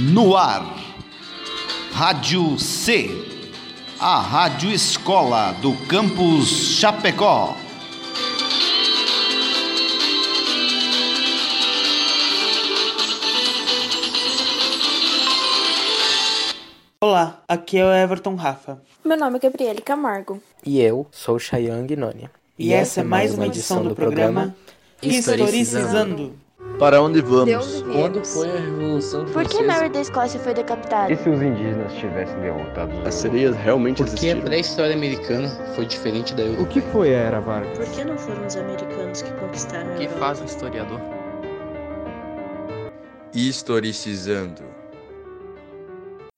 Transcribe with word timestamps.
No 0.00 0.36
ar, 0.36 0.62
Rádio 1.92 2.56
C, 2.56 3.10
a 3.98 4.20
Rádio 4.20 4.70
Escola 4.70 5.50
do 5.54 5.74
Campus 5.88 6.48
Chapecó. 6.78 7.56
Olá, 17.00 17.42
aqui 17.48 17.78
é 17.78 17.84
o 17.84 17.92
Everton 17.92 18.36
Rafa. 18.36 18.80
Meu 19.04 19.16
nome 19.16 19.38
é 19.38 19.40
Gabriele 19.40 19.82
Camargo. 19.82 20.40
E 20.64 20.80
eu 20.80 21.08
sou 21.10 21.40
Chayang 21.40 21.96
Nônia. 21.96 22.30
E, 22.56 22.72
essa 22.72 23.00
é 23.00 23.04
mais 23.04 23.34
uma 23.34 23.46
edição 23.46 23.82
do 23.82 23.96
programa 23.96 24.54
Historicizando. 25.02 26.38
Para 26.78 27.02
onde 27.02 27.20
vamos? 27.20 27.82
Quando 27.82 28.24
foi 28.24 28.48
a 28.50 28.60
Revolução 28.60 29.24
Por 29.26 29.44
que 29.48 29.62
Mary 29.62 29.88
da 29.88 30.00
Escócia 30.00 30.38
foi 30.38 30.54
decapitada? 30.54 31.12
E 31.12 31.16
se 31.16 31.28
os 31.28 31.42
indígenas 31.42 31.92
tivessem 31.94 32.38
derrotado 32.40 32.96
os 33.00 33.06
As 33.06 33.14
sereias 33.14 33.56
realmente 33.56 34.02
Por 34.04 34.14
que 34.14 34.30
a 34.30 34.36
pré-história 34.36 34.94
americana 34.94 35.48
foi 35.74 35.86
diferente 35.86 36.34
da 36.34 36.44
O 36.44 36.46
europeia? 36.46 36.68
que 36.68 36.80
foi 36.92 37.14
a 37.14 37.18
Era 37.18 37.40
Vargas? 37.40 37.76
Por 37.78 37.88
que 37.96 38.04
não 38.04 38.16
foram 38.16 38.46
os 38.46 38.56
americanos 38.56 39.22
que 39.22 39.32
conquistaram 39.32 39.90
a 39.90 39.94
O 39.94 39.96
que 39.96 40.04
Europa? 40.04 40.20
faz 40.20 40.40
um 40.40 40.44
historiador? 40.44 41.00
Historicizando. 43.34 44.62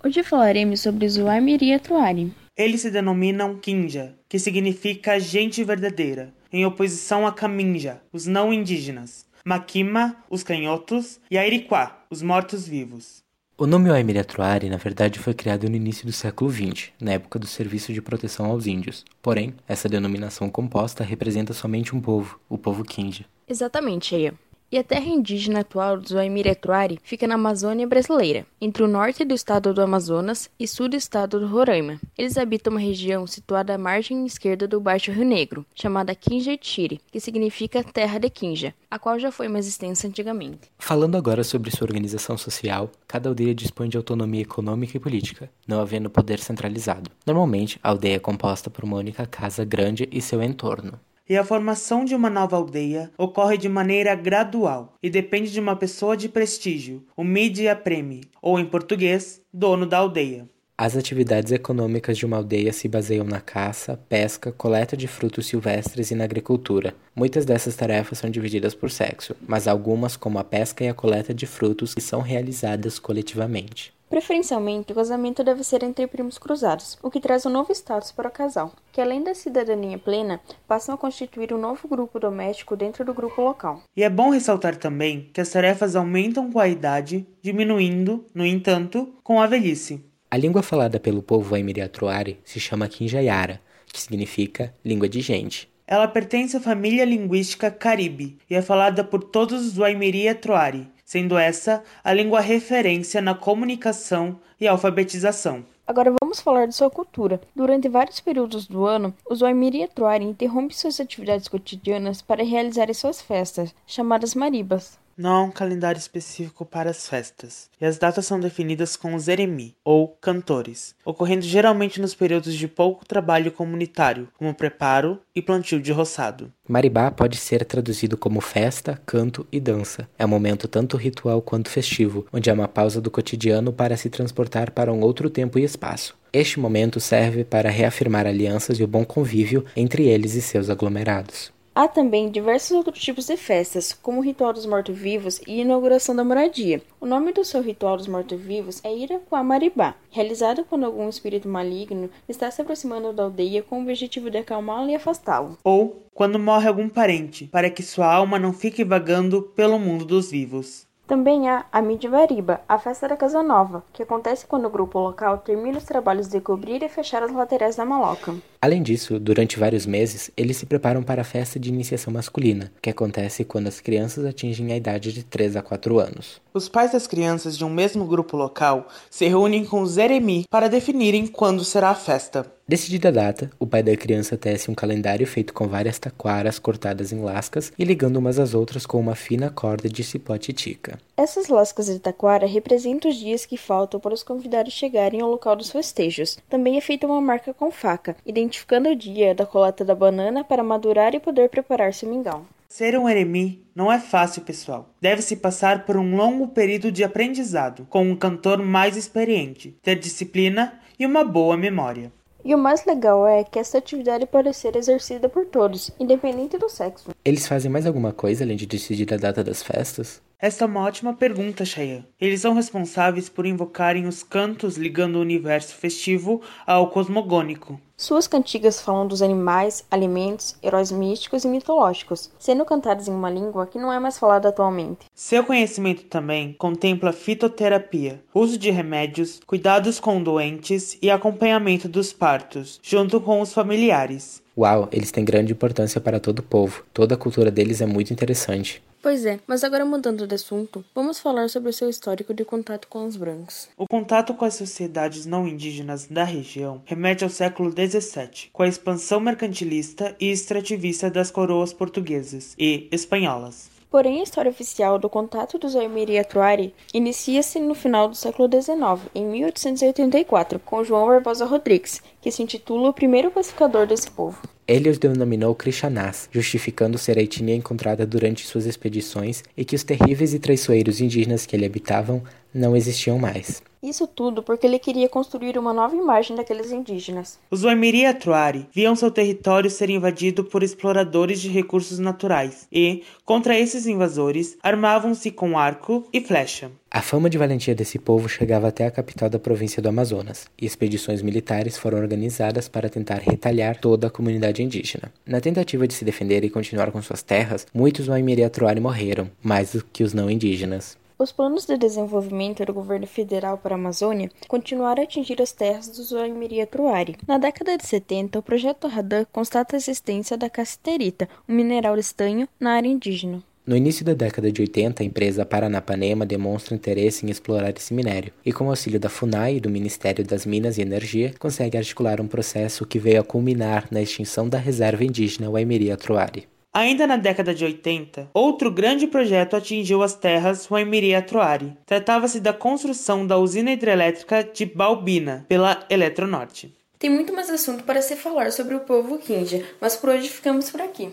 Hoje 0.02 0.22
falaremos 0.22 0.80
sobre 0.80 1.08
Zuaimiri 1.08 1.74
Atruari. 1.74 2.32
Eles 2.56 2.80
se 2.80 2.90
denominam 2.90 3.56
Kinja, 3.56 4.14
que 4.28 4.38
significa 4.38 5.20
gente 5.20 5.62
verdadeira, 5.62 6.32
em 6.52 6.64
oposição 6.66 7.26
a 7.26 7.32
Kaminja, 7.32 8.00
os 8.12 8.26
não 8.26 8.52
indígenas, 8.52 9.24
Makima, 9.44 10.16
os 10.28 10.42
canhotos, 10.42 11.20
e 11.30 11.38
Airiquá, 11.38 12.04
os 12.10 12.22
mortos-vivos. 12.22 13.22
O 13.56 13.66
nome 13.66 13.90
Atruari, 14.18 14.70
na 14.70 14.78
verdade, 14.78 15.18
foi 15.18 15.34
criado 15.34 15.68
no 15.68 15.76
início 15.76 16.06
do 16.06 16.12
século 16.12 16.50
XX, 16.50 16.92
na 16.98 17.12
época 17.12 17.38
do 17.38 17.46
Serviço 17.46 17.92
de 17.92 18.00
Proteção 18.00 18.46
aos 18.46 18.66
Índios. 18.66 19.04
Porém, 19.20 19.54
essa 19.68 19.88
denominação 19.88 20.48
composta 20.48 21.04
representa 21.04 21.52
somente 21.52 21.94
um 21.94 22.00
povo, 22.00 22.40
o 22.48 22.56
povo 22.56 22.82
Kinja. 22.82 23.26
Exatamente, 23.46 24.14
Eia. 24.14 24.34
E 24.72 24.78
a 24.78 24.84
terra 24.84 25.06
indígena 25.06 25.60
atual 25.60 25.98
do 25.98 26.08
Zuaimiri 26.08 26.48
Atruari 26.48 27.00
fica 27.02 27.26
na 27.26 27.34
Amazônia 27.34 27.88
brasileira, 27.88 28.46
entre 28.60 28.84
o 28.84 28.86
norte 28.86 29.24
do 29.24 29.34
estado 29.34 29.74
do 29.74 29.82
Amazonas 29.82 30.48
e 30.60 30.68
sul 30.68 30.88
do 30.88 30.94
estado 30.94 31.40
do 31.40 31.48
Roraima. 31.48 32.00
Eles 32.16 32.38
habitam 32.38 32.70
uma 32.72 32.78
região 32.78 33.26
situada 33.26 33.74
à 33.74 33.78
margem 33.78 34.24
esquerda 34.24 34.68
do 34.68 34.80
Baixo 34.80 35.10
Rio 35.10 35.24
Negro, 35.24 35.66
chamada 35.74 36.14
Kinja-Tiri, 36.14 37.00
que 37.10 37.18
significa 37.18 37.82
terra 37.82 38.20
de 38.20 38.30
Kinja, 38.30 38.72
a 38.88 38.96
qual 38.96 39.18
já 39.18 39.32
foi 39.32 39.48
mais 39.48 39.66
extensa 39.66 40.06
antigamente. 40.06 40.70
Falando 40.78 41.16
agora 41.16 41.42
sobre 41.42 41.72
sua 41.72 41.88
organização 41.88 42.38
social, 42.38 42.92
cada 43.08 43.28
aldeia 43.28 43.52
dispõe 43.52 43.88
de 43.88 43.96
autonomia 43.96 44.42
econômica 44.42 44.96
e 44.96 45.00
política, 45.00 45.50
não 45.66 45.80
havendo 45.80 46.08
poder 46.08 46.38
centralizado. 46.38 47.10
Normalmente, 47.26 47.80
a 47.82 47.88
aldeia 47.88 48.14
é 48.14 48.20
composta 48.20 48.70
por 48.70 48.84
uma 48.84 48.98
única 48.98 49.26
casa 49.26 49.64
grande 49.64 50.08
e 50.12 50.22
seu 50.22 50.40
entorno. 50.40 50.92
E 51.30 51.36
a 51.36 51.44
formação 51.44 52.04
de 52.04 52.12
uma 52.12 52.28
nova 52.28 52.56
aldeia 52.56 53.08
ocorre 53.16 53.56
de 53.56 53.68
maneira 53.68 54.16
gradual 54.16 54.96
e 55.00 55.08
depende 55.08 55.52
de 55.52 55.60
uma 55.60 55.76
pessoa 55.76 56.16
de 56.16 56.28
prestígio, 56.28 57.04
o 57.16 57.22
media 57.22 57.76
premi, 57.76 58.22
ou 58.42 58.58
em 58.58 58.66
português, 58.66 59.40
dono 59.54 59.86
da 59.86 59.98
aldeia. 59.98 60.48
As 60.76 60.96
atividades 60.96 61.52
econômicas 61.52 62.18
de 62.18 62.26
uma 62.26 62.38
aldeia 62.38 62.72
se 62.72 62.88
baseiam 62.88 63.24
na 63.24 63.40
caça, 63.40 63.96
pesca, 64.08 64.50
coleta 64.50 64.96
de 64.96 65.06
frutos 65.06 65.46
silvestres 65.46 66.10
e 66.10 66.16
na 66.16 66.24
agricultura. 66.24 66.96
Muitas 67.14 67.44
dessas 67.44 67.76
tarefas 67.76 68.18
são 68.18 68.28
divididas 68.28 68.74
por 68.74 68.90
sexo, 68.90 69.36
mas 69.46 69.68
algumas, 69.68 70.16
como 70.16 70.36
a 70.36 70.42
pesca 70.42 70.82
e 70.82 70.88
a 70.88 70.94
coleta 70.94 71.32
de 71.32 71.46
frutos, 71.46 71.94
são 72.00 72.22
realizadas 72.22 72.98
coletivamente. 72.98 73.92
Preferencialmente, 74.10 74.90
o 74.90 74.94
casamento 74.96 75.44
deve 75.44 75.62
ser 75.62 75.84
entre 75.84 76.04
primos 76.08 76.36
cruzados, 76.36 76.98
o 77.00 77.08
que 77.08 77.20
traz 77.20 77.46
um 77.46 77.48
novo 77.48 77.70
status 77.70 78.10
para 78.10 78.28
o 78.28 78.32
casal, 78.32 78.72
que 78.90 79.00
além 79.00 79.22
da 79.22 79.36
cidadania 79.36 79.96
plena, 79.96 80.40
passam 80.66 80.96
a 80.96 80.98
constituir 80.98 81.54
um 81.54 81.58
novo 81.58 81.86
grupo 81.86 82.18
doméstico 82.18 82.74
dentro 82.74 83.04
do 83.04 83.14
grupo 83.14 83.40
local. 83.40 83.84
E 83.96 84.02
é 84.02 84.10
bom 84.10 84.30
ressaltar 84.30 84.74
também 84.74 85.30
que 85.32 85.40
as 85.40 85.48
tarefas 85.48 85.94
aumentam 85.94 86.50
com 86.50 86.58
a 86.58 86.66
idade, 86.66 87.24
diminuindo, 87.40 88.26
no 88.34 88.44
entanto, 88.44 89.14
com 89.22 89.40
a 89.40 89.46
velhice. 89.46 90.04
A 90.28 90.36
língua 90.36 90.60
falada 90.60 90.98
pelo 90.98 91.22
povo 91.22 91.52
Waimiri 91.52 91.80
Atruari 91.80 92.40
se 92.44 92.58
chama 92.58 92.88
Kinjayara, 92.88 93.60
que 93.86 94.02
significa 94.02 94.74
língua 94.84 95.08
de 95.08 95.20
gente. 95.20 95.70
Ela 95.86 96.08
pertence 96.08 96.56
à 96.56 96.60
família 96.60 97.04
linguística 97.04 97.70
Caribe 97.70 98.38
e 98.48 98.56
é 98.56 98.62
falada 98.62 99.04
por 99.04 99.22
todos 99.22 99.64
os 99.64 99.78
Waimiri 99.78 100.28
Atruari, 100.28 100.88
sendo 101.10 101.36
essa 101.36 101.82
a 102.04 102.12
língua 102.12 102.38
referência 102.38 103.20
na 103.20 103.34
comunicação 103.34 104.38
e 104.60 104.68
alfabetização. 104.68 105.64
Agora 105.84 106.14
vamos 106.22 106.40
falar 106.40 106.66
de 106.66 106.74
sua 106.76 106.88
cultura. 106.88 107.40
Durante 107.52 107.88
vários 107.88 108.20
períodos 108.20 108.68
do 108.68 108.86
ano, 108.86 109.12
os 109.28 109.42
Waimiri 109.42 109.82
Atruari 109.82 110.24
interrompem 110.24 110.76
suas 110.76 111.00
atividades 111.00 111.48
cotidianas 111.48 112.22
para 112.22 112.44
realizarem 112.44 112.94
suas 112.94 113.20
festas, 113.20 113.74
chamadas 113.88 114.36
maribas. 114.36 115.00
Não 115.20 115.34
há 115.34 115.42
um 115.42 115.50
calendário 115.50 115.98
específico 115.98 116.64
para 116.64 116.88
as 116.88 117.06
festas, 117.06 117.68
e 117.78 117.84
as 117.84 117.98
datas 117.98 118.24
são 118.24 118.40
definidas 118.40 118.96
com 118.96 119.14
os 119.14 119.28
eremi, 119.28 119.76
ou 119.84 120.08
cantores, 120.18 120.94
ocorrendo 121.04 121.42
geralmente 121.42 122.00
nos 122.00 122.14
períodos 122.14 122.54
de 122.54 122.66
pouco 122.66 123.04
trabalho 123.04 123.52
comunitário, 123.52 124.28
como 124.38 124.54
preparo 124.54 125.20
e 125.36 125.42
plantio 125.42 125.78
de 125.78 125.92
roçado. 125.92 126.50
Maribá 126.66 127.10
pode 127.10 127.36
ser 127.36 127.66
traduzido 127.66 128.16
como 128.16 128.40
festa, 128.40 128.98
canto 129.04 129.46
e 129.52 129.60
dança. 129.60 130.08
É 130.18 130.24
um 130.24 130.28
momento 130.28 130.66
tanto 130.66 130.96
ritual 130.96 131.42
quanto 131.42 131.68
festivo, 131.68 132.24
onde 132.32 132.48
há 132.48 132.54
uma 132.54 132.66
pausa 132.66 132.98
do 132.98 133.10
cotidiano 133.10 133.74
para 133.74 133.98
se 133.98 134.08
transportar 134.08 134.70
para 134.70 134.90
um 134.90 135.02
outro 135.02 135.28
tempo 135.28 135.58
e 135.58 135.64
espaço. 135.64 136.16
Este 136.32 136.58
momento 136.58 136.98
serve 136.98 137.44
para 137.44 137.68
reafirmar 137.68 138.26
alianças 138.26 138.80
e 138.80 138.84
o 138.84 138.88
bom 138.88 139.04
convívio 139.04 139.66
entre 139.76 140.08
eles 140.08 140.32
e 140.34 140.40
seus 140.40 140.70
aglomerados. 140.70 141.52
Há 141.80 141.88
também 141.88 142.28
diversos 142.28 142.72
outros 142.72 143.02
tipos 143.02 143.24
de 143.24 143.38
festas, 143.38 143.94
como 143.94 144.18
o 144.18 144.22
ritual 144.22 144.52
dos 144.52 144.66
mortos-vivos 144.66 145.40
e 145.46 145.62
inauguração 145.62 146.14
da 146.14 146.22
moradia. 146.22 146.82
O 147.00 147.06
nome 147.06 147.32
do 147.32 147.42
seu 147.42 147.62
ritual 147.62 147.96
dos 147.96 148.06
mortos-vivos 148.06 148.84
é 148.84 148.94
Iraquá 148.94 149.42
Maribá, 149.42 149.94
realizado 150.10 150.62
quando 150.68 150.84
algum 150.84 151.08
espírito 151.08 151.48
maligno 151.48 152.10
está 152.28 152.50
se 152.50 152.60
aproximando 152.60 153.14
da 153.14 153.22
aldeia 153.22 153.62
com 153.62 153.78
o 153.78 153.82
objetivo 153.82 154.28
de 154.28 154.36
acalmá-lo 154.36 154.90
e 154.90 154.94
afastá-lo. 154.94 155.56
Ou 155.64 156.04
quando 156.12 156.38
morre 156.38 156.68
algum 156.68 156.86
parente, 156.86 157.46
para 157.46 157.70
que 157.70 157.82
sua 157.82 158.12
alma 158.12 158.38
não 158.38 158.52
fique 158.52 158.84
vagando 158.84 159.40
pelo 159.40 159.78
mundo 159.78 160.04
dos 160.04 160.30
vivos. 160.30 160.86
Também 161.06 161.48
há 161.48 161.64
a 161.72 161.80
Midvariba, 161.80 162.60
a 162.68 162.78
festa 162.78 163.08
da 163.08 163.16
Casa 163.16 163.42
Nova, 163.42 163.82
que 163.90 164.02
acontece 164.02 164.46
quando 164.46 164.66
o 164.66 164.70
grupo 164.70 164.98
local 164.98 165.38
termina 165.38 165.78
os 165.78 165.84
trabalhos 165.84 166.28
de 166.28 166.42
cobrir 166.42 166.82
e 166.82 166.90
fechar 166.90 167.22
as 167.22 167.32
laterais 167.32 167.76
da 167.76 167.86
maloca. 167.86 168.34
Além 168.62 168.82
disso, 168.82 169.18
durante 169.18 169.58
vários 169.58 169.86
meses, 169.86 170.30
eles 170.36 170.58
se 170.58 170.66
preparam 170.66 171.02
para 171.02 171.22
a 171.22 171.24
festa 171.24 171.58
de 171.58 171.70
iniciação 171.70 172.12
masculina, 172.12 172.70
que 172.82 172.90
acontece 172.90 173.42
quando 173.42 173.68
as 173.68 173.80
crianças 173.80 174.26
atingem 174.26 174.70
a 174.70 174.76
idade 174.76 175.14
de 175.14 175.22
3 175.22 175.56
a 175.56 175.62
4 175.62 175.98
anos. 175.98 176.42
Os 176.52 176.68
pais 176.68 176.92
das 176.92 177.06
crianças 177.06 177.56
de 177.56 177.64
um 177.64 177.70
mesmo 177.70 178.04
grupo 178.04 178.36
local 178.36 178.86
se 179.08 179.26
reúnem 179.26 179.64
com 179.64 179.80
os 179.80 179.96
eremi 179.96 180.44
para 180.50 180.68
definirem 180.68 181.26
quando 181.26 181.64
será 181.64 181.88
a 181.88 181.94
festa. 181.94 182.44
Decidida 182.70 183.08
a 183.08 183.10
data, 183.10 183.50
o 183.58 183.66
pai 183.66 183.82
da 183.82 183.96
criança 183.96 184.36
tece 184.36 184.70
um 184.70 184.74
calendário 184.76 185.26
feito 185.26 185.52
com 185.52 185.66
várias 185.66 185.98
taquaras 185.98 186.56
cortadas 186.56 187.10
em 187.10 187.20
lascas 187.20 187.72
e 187.76 187.84
ligando 187.84 188.16
umas 188.18 188.38
às 188.38 188.54
outras 188.54 188.86
com 188.86 189.00
uma 189.00 189.16
fina 189.16 189.50
corda 189.50 189.88
de 189.88 190.04
cipó 190.04 190.38
titica. 190.38 190.96
Essas 191.16 191.48
lascas 191.48 191.86
de 191.86 191.98
taquara 191.98 192.46
representam 192.46 193.10
os 193.10 193.16
dias 193.16 193.44
que 193.44 193.56
faltam 193.56 193.98
para 193.98 194.14
os 194.14 194.22
convidados 194.22 194.72
chegarem 194.72 195.20
ao 195.20 195.28
local 195.28 195.56
dos 195.56 195.72
festejos. 195.72 196.38
Também 196.48 196.76
é 196.76 196.80
feita 196.80 197.08
uma 197.08 197.20
marca 197.20 197.52
com 197.52 197.72
faca, 197.72 198.16
identificando 198.50 198.88
o 198.88 198.96
dia 198.96 199.32
da 199.32 199.46
coleta 199.46 199.84
da 199.84 199.94
banana 199.94 200.42
para 200.42 200.64
madurar 200.64 201.14
e 201.14 201.20
poder 201.20 201.48
preparar 201.48 201.94
seu 201.94 202.08
mingau. 202.08 202.44
Ser 202.68 202.98
um 202.98 203.08
eremi 203.08 203.64
não 203.74 203.90
é 203.90 203.98
fácil, 203.98 204.42
pessoal. 204.42 204.88
Deve-se 205.00 205.36
passar 205.36 205.86
por 205.86 205.96
um 205.96 206.16
longo 206.16 206.48
período 206.48 206.90
de 206.90 207.04
aprendizado, 207.04 207.86
com 207.88 208.02
um 208.02 208.16
cantor 208.16 208.58
mais 208.58 208.96
experiente, 208.96 209.76
ter 209.82 209.96
disciplina 209.96 210.80
e 210.98 211.06
uma 211.06 211.24
boa 211.24 211.56
memória. 211.56 212.12
E 212.44 212.54
o 212.54 212.58
mais 212.58 212.84
legal 212.86 213.26
é 213.26 213.44
que 213.44 213.58
essa 213.58 213.78
atividade 213.78 214.26
pode 214.26 214.52
ser 214.54 214.74
exercida 214.74 215.28
por 215.28 215.46
todos, 215.46 215.90
independente 216.00 216.58
do 216.58 216.68
sexo. 216.68 217.10
Eles 217.24 217.46
fazem 217.46 217.70
mais 217.70 217.86
alguma 217.86 218.12
coisa 218.12 218.44
além 218.44 218.56
de 218.56 218.66
decidir 218.66 219.12
a 219.12 219.16
data 219.16 219.44
das 219.44 219.62
festas? 219.62 220.22
Esta 220.42 220.64
é 220.64 220.66
uma 220.66 220.80
ótima 220.80 221.12
pergunta, 221.12 221.66
Cheyenne. 221.66 222.06
Eles 222.18 222.40
são 222.40 222.54
responsáveis 222.54 223.28
por 223.28 223.44
invocarem 223.44 224.06
os 224.06 224.22
cantos 224.22 224.78
ligando 224.78 225.16
o 225.16 225.20
universo 225.20 225.74
festivo 225.74 226.40
ao 226.66 226.88
cosmogônico. 226.88 227.78
Suas 227.94 228.26
cantigas 228.26 228.80
falam 228.80 229.06
dos 229.06 229.20
animais, 229.20 229.84
alimentos, 229.90 230.56
heróis 230.62 230.90
místicos 230.90 231.44
e 231.44 231.48
mitológicos, 231.48 232.30
sendo 232.38 232.64
cantadas 232.64 233.06
em 233.06 233.10
uma 233.10 233.28
língua 233.28 233.66
que 233.66 233.78
não 233.78 233.92
é 233.92 234.00
mais 234.00 234.18
falada 234.18 234.48
atualmente. 234.48 235.00
Seu 235.14 235.44
conhecimento 235.44 236.04
também 236.04 236.54
contempla 236.54 237.12
fitoterapia, 237.12 238.24
uso 238.34 238.56
de 238.56 238.70
remédios, 238.70 239.40
cuidados 239.46 240.00
com 240.00 240.22
doentes 240.22 240.96
e 241.02 241.10
acompanhamento 241.10 241.86
dos 241.86 242.14
partos, 242.14 242.80
junto 242.82 243.20
com 243.20 243.42
os 243.42 243.52
familiares. 243.52 244.42
Uau, 244.56 244.88
eles 244.90 245.10
têm 245.10 245.22
grande 245.22 245.52
importância 245.52 246.00
para 246.00 246.18
todo 246.18 246.38
o 246.38 246.42
povo. 246.42 246.82
Toda 246.94 247.14
a 247.14 247.18
cultura 247.18 247.50
deles 247.50 247.82
é 247.82 247.86
muito 247.86 248.10
interessante. 248.10 248.82
Pois 249.02 249.24
é, 249.24 249.40
mas 249.46 249.64
agora 249.64 249.84
mudando 249.84 250.26
de 250.26 250.34
assunto, 250.34 250.84
vamos 250.94 251.18
falar 251.18 251.48
sobre 251.48 251.70
o 251.70 251.72
seu 251.72 251.88
histórico 251.88 252.34
de 252.34 252.44
contato 252.44 252.86
com 252.86 253.06
os 253.06 253.16
brancos. 253.16 253.66
O 253.78 253.86
contato 253.88 254.34
com 254.34 254.44
as 254.44 254.54
sociedades 254.54 255.24
não 255.24 255.48
indígenas 255.48 256.06
da 256.06 256.22
região 256.22 256.82
remete 256.84 257.24
ao 257.24 257.30
século 257.30 257.70
XVII, 257.70 258.50
com 258.52 258.62
a 258.62 258.68
expansão 258.68 259.18
mercantilista 259.18 260.14
e 260.20 260.30
extrativista 260.30 261.10
das 261.10 261.30
coroas 261.30 261.72
portuguesas 261.72 262.54
e 262.58 262.88
espanholas. 262.92 263.70
Porém, 263.90 264.20
a 264.20 264.22
história 264.22 264.50
oficial 264.50 265.00
do 265.00 265.08
contato 265.08 265.58
dos 265.58 265.74
Aimiri 265.74 266.12
e 266.12 266.18
Atuari 266.20 266.72
inicia-se 266.94 267.58
no 267.58 267.74
final 267.74 268.08
do 268.08 268.14
século 268.14 268.48
XIX, 268.48 269.10
em 269.12 269.24
1884, 269.26 270.60
com 270.60 270.84
João 270.84 271.06
Barbosa 271.06 271.44
Rodrigues, 271.44 272.00
que 272.20 272.30
se 272.30 272.42
intitula 272.42 272.90
o 272.90 272.94
primeiro 272.94 273.30
pacificador 273.30 273.86
desse 273.86 274.10
povo. 274.10 274.38
Ele 274.66 274.88
os 274.88 274.98
denominou 274.98 275.54
Krishanás, 275.54 276.28
justificando 276.30 276.96
ser 276.96 277.18
a 277.18 277.22
etnia 277.22 277.56
encontrada 277.56 278.06
durante 278.06 278.46
suas 278.46 278.66
expedições 278.66 279.42
e 279.56 279.64
que 279.64 279.74
os 279.74 279.82
terríveis 279.82 280.32
e 280.32 280.38
traiçoeiros 280.38 281.00
indígenas 281.00 281.44
que 281.44 281.56
ele 281.56 281.66
habitavam 281.66 282.22
não 282.54 282.76
existiam 282.76 283.18
mais. 283.18 283.62
Isso 283.82 284.06
tudo 284.06 284.42
porque 284.42 284.66
ele 284.66 284.78
queria 284.78 285.08
construir 285.08 285.56
uma 285.56 285.72
nova 285.72 285.96
imagem 285.96 286.36
daqueles 286.36 286.70
indígenas. 286.70 287.38
Os 287.50 287.64
Waimiri 287.64 288.04
Atuari 288.04 288.68
viam 288.72 288.94
seu 288.94 289.10
território 289.10 289.70
ser 289.70 289.88
invadido 289.88 290.44
por 290.44 290.62
exploradores 290.62 291.40
de 291.40 291.48
recursos 291.48 291.98
naturais 291.98 292.68
e, 292.70 293.02
contra 293.24 293.58
esses 293.58 293.86
invasores, 293.86 294.58
armavam-se 294.62 295.30
com 295.30 295.58
arco 295.58 296.06
e 296.12 296.20
flecha. 296.20 296.70
A 296.92 297.00
fama 297.00 297.30
de 297.30 297.38
valentia 297.38 297.72
desse 297.72 298.00
povo 298.00 298.28
chegava 298.28 298.66
até 298.66 298.84
a 298.84 298.90
capital 298.90 299.30
da 299.30 299.38
província 299.38 299.80
do 299.80 299.88
Amazonas, 299.88 300.48
e 300.60 300.66
expedições 300.66 301.22
militares 301.22 301.78
foram 301.78 301.98
organizadas 301.98 302.66
para 302.66 302.88
tentar 302.88 303.20
retalhar 303.20 303.78
toda 303.80 304.08
a 304.08 304.10
comunidade 304.10 304.60
indígena. 304.60 305.12
Na 305.24 305.40
tentativa 305.40 305.86
de 305.86 305.94
se 305.94 306.04
defender 306.04 306.42
e 306.42 306.50
continuar 306.50 306.90
com 306.90 307.00
suas 307.00 307.22
terras, 307.22 307.64
muitos 307.72 308.08
Waimiri 308.08 308.42
Atuari 308.42 308.80
morreram, 308.80 309.30
mais 309.40 309.70
do 309.70 309.84
que 309.84 310.02
os 310.02 310.12
não 310.12 310.28
indígenas. 310.28 310.98
Os 311.16 311.30
planos 311.30 311.64
de 311.64 311.78
desenvolvimento 311.78 312.64
do 312.64 312.74
governo 312.74 313.06
federal 313.06 313.56
para 313.56 313.76
a 313.76 313.78
Amazônia 313.78 314.28
continuaram 314.48 315.00
a 315.00 315.04
atingir 315.04 315.40
as 315.40 315.52
terras 315.52 315.86
dos 315.86 316.10
Waimiri 316.10 316.66
Truari. 316.66 317.14
Na 317.24 317.38
década 317.38 317.78
de 317.78 317.86
70, 317.86 318.36
o 318.36 318.42
projeto 318.42 318.88
Radan 318.88 319.24
constata 319.30 319.76
a 319.76 319.78
existência 319.78 320.36
da 320.36 320.50
cassiterita, 320.50 321.28
um 321.48 321.54
mineral 321.54 321.96
estanho, 321.96 322.48
na 322.58 322.72
área 322.72 322.88
indígena. 322.88 323.44
No 323.66 323.76
início 323.76 324.04
da 324.04 324.14
década 324.14 324.50
de 324.50 324.62
80, 324.62 325.02
a 325.02 325.06
empresa 325.06 325.44
Paranapanema 325.44 326.24
demonstra 326.24 326.74
interesse 326.74 327.26
em 327.26 327.30
explorar 327.30 327.74
esse 327.76 327.92
minério, 327.92 328.32
e 328.44 328.52
com 328.52 328.66
o 328.66 328.70
auxílio 328.70 328.98
da 328.98 329.08
FUNAI 329.10 329.56
e 329.56 329.60
do 329.60 329.68
Ministério 329.68 330.24
das 330.24 330.46
Minas 330.46 330.78
e 330.78 330.82
Energia, 330.82 331.34
consegue 331.38 331.76
articular 331.76 332.20
um 332.20 332.26
processo 332.26 332.86
que 332.86 332.98
veio 332.98 333.20
a 333.20 333.24
culminar 333.24 333.86
na 333.90 334.00
extinção 334.00 334.48
da 334.48 334.58
reserva 334.58 335.04
indígena 335.04 335.50
Waimiri 335.50 335.94
Truari. 335.96 336.48
Ainda 336.72 337.04
na 337.04 337.16
década 337.16 337.52
de 337.52 337.64
80, 337.64 338.30
outro 338.32 338.70
grande 338.70 339.06
projeto 339.08 339.56
atingiu 339.56 340.02
as 340.02 340.14
terras 340.14 340.70
Waimiri-Atuari. 340.70 341.76
Tratava-se 341.84 342.38
da 342.38 342.52
construção 342.52 343.26
da 343.26 343.36
usina 343.36 343.72
hidrelétrica 343.72 344.44
de 344.44 344.64
Balbina, 344.64 345.44
pela 345.48 345.84
Eletronorte. 345.90 346.72
Tem 346.96 347.10
muito 347.10 347.32
mais 347.32 347.50
assunto 347.50 347.82
para 347.82 348.00
se 348.00 348.14
falar 348.14 348.52
sobre 348.52 348.76
o 348.76 348.80
povo 348.80 349.18
Kinja, 349.18 349.64
mas 349.80 349.96
por 349.96 350.10
hoje 350.10 350.28
ficamos 350.28 350.70
por 350.70 350.80
aqui. 350.80 351.10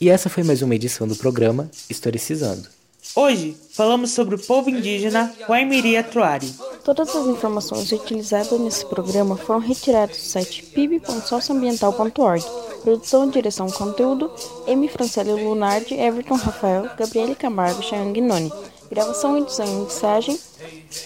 E 0.00 0.10
essa 0.10 0.28
foi 0.28 0.42
mais 0.42 0.60
uma 0.60 0.74
edição 0.74 1.08
do 1.08 1.16
programa 1.16 1.70
Historicizando. 1.88 2.68
Hoje 3.14 3.56
falamos 3.72 4.10
sobre 4.10 4.34
o 4.34 4.38
povo 4.38 4.68
indígena 4.68 5.32
Waimiri-Atuari. 5.48 6.52
Todas 6.84 7.14
as 7.14 7.26
informações 7.26 7.90
utilizadas 7.90 8.60
nesse 8.60 8.84
programa 8.84 9.36
foram 9.36 9.60
retiradas 9.60 10.16
do 10.18 10.22
site 10.22 10.62
pib.socioambiental.org. 10.64 12.44
Produção 12.82 13.26
e 13.26 13.32
direção 13.32 13.70
conteúdo, 13.70 14.30
M. 14.66 14.86
Francélio 14.88 15.42
Lunardi, 15.42 15.94
Everton 15.94 16.34
Rafael, 16.34 16.90
Gabriele 16.96 17.34
Camargo, 17.34 17.82
Chayang 17.82 18.20
Noni. 18.20 18.52
Gravação, 18.90 19.38
edição 19.38 19.66
e 19.66 19.84
mixagem, 19.84 20.38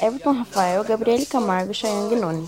Everton 0.02 0.32
Rafael, 0.32 0.84
Gabriele 0.84 1.24
Camargo, 1.24 1.72
Chayang 1.72 2.14
Noni. 2.16 2.46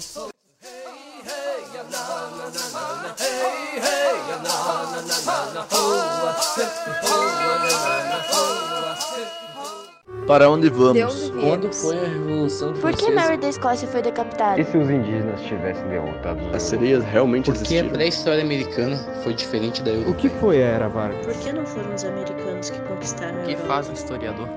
Para 10.27 10.49
onde 10.49 10.69
vamos? 10.71 10.95
De 10.95 11.03
onde 11.05 11.41
Quando 11.41 11.73
foi 11.73 11.99
a 11.99 12.03
Revolução 12.09 12.73
Por 12.75 12.93
que? 12.97 13.11
Mary 13.11 13.37
da 13.37 13.49
Escócia 13.49 13.89
foi 13.89 14.03
decapitada? 14.03 14.61
E 14.61 14.65
se 14.65 14.77
os 14.79 14.89
indígenas 14.89 15.41
tivessem 15.43 15.87
derrotado 15.89 16.41
As 16.55 16.63
sereias 16.63 17.05
realmente 17.05 17.47
Porque 17.47 17.59
a 17.59 17.63
existiram? 17.63 17.91
pré-história 17.91 18.43
americana 18.43 18.97
foi 19.25 19.35
diferente 19.35 19.83
da 19.83 19.91
O 19.91 19.95
europeia. 19.95 20.15
que 20.17 20.29
foi 20.41 20.63
a 20.63 20.67
Era 20.67 20.89
Vargas? 20.89 21.27
Por 21.27 21.35
que 21.35 21.53
não 21.53 21.67
foram 21.67 21.95
os 21.95 22.05
americanos 22.05 22.71
que 22.71 22.81
conquistaram 22.83 23.39
a 23.39 23.43
O 23.43 23.47
que 23.47 23.57
faz 23.57 23.89
um 23.89 23.93
historiador? 23.93 24.49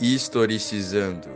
Historicizando. 0.00 1.28